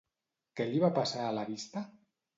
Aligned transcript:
Què 0.59 0.67
li 0.69 0.81
va 0.85 0.91
passar 0.97 1.27
a 1.27 1.37
la 1.41 1.47
vista? 1.51 1.89